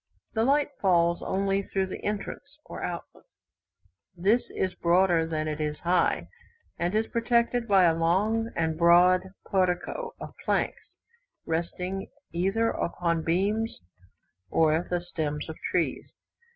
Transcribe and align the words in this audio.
The 0.33 0.43
light 0.43 0.71
falls 0.81 1.21
only 1.21 1.61
through 1.61 1.85
the 1.85 2.03
entrance, 2.03 2.57
or 2.65 2.81
outlet. 2.83 3.23
This 4.17 4.41
is 4.49 4.73
broader 4.73 5.27
than 5.27 5.47
it 5.47 5.61
is 5.61 5.77
high, 5.77 6.27
and 6.79 6.95
is 6.95 7.05
protected 7.05 7.67
by 7.67 7.83
a 7.83 7.93
long 7.93 8.49
and 8.55 8.79
broad 8.79 9.21
portico 9.45 10.15
of 10.19 10.33
planks, 10.43 10.81
resting 11.45 12.07
either 12.33 12.71
upon 12.71 13.21
beams 13.23 13.79
or 14.49 14.87
the 14.89 15.01
stems 15.01 15.47
of 15.47 15.55
trees. 15.69 16.11